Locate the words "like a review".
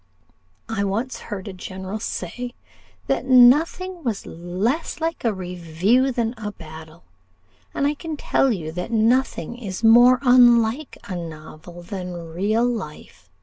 4.99-6.11